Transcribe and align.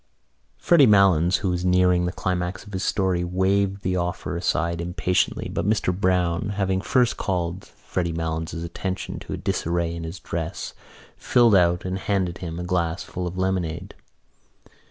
Freddy 0.57 0.87
Malins, 0.87 1.37
who 1.45 1.51
was 1.51 1.63
nearing 1.63 2.07
the 2.07 2.11
climax 2.11 2.65
of 2.65 2.73
his 2.73 2.83
story, 2.83 3.23
waved 3.23 3.83
the 3.83 3.95
offer 3.95 4.35
aside 4.35 4.81
impatiently 4.81 5.47
but 5.47 5.69
Mr 5.69 5.95
Browne, 5.95 6.53
having 6.55 6.81
first 6.81 7.17
called 7.17 7.63
Freddy 7.65 8.11
Malins' 8.11 8.63
attention 8.63 9.19
to 9.19 9.33
a 9.33 9.37
disarray 9.37 9.93
in 9.93 10.03
his 10.03 10.17
dress, 10.19 10.73
filled 11.17 11.53
out 11.53 11.85
and 11.85 11.99
handed 11.99 12.39
him 12.39 12.55
a 12.55 12.63
full 12.63 12.65
glass 12.65 13.07
of 13.07 13.37
lemonade. 13.37 13.93